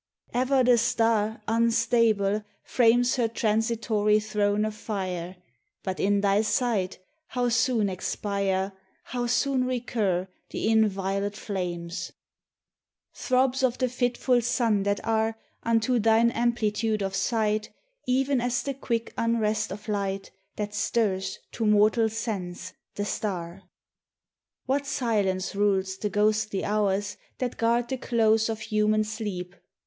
[0.33, 5.35] Ever the star, unstable, frames Her transitory throne of fire,
[5.83, 8.71] But in thy sight how soon expire,
[9.03, 12.13] How soon recur, the inviolate flames!
[13.13, 17.69] Throbs of the fitful sun that are Unto thine amplitude of sight,
[18.07, 23.61] Even as the quick unrest of light That stirs, to mortal sense, the star.
[24.65, 29.55] What silence rules the ghostly hours That guard the close of human sleep!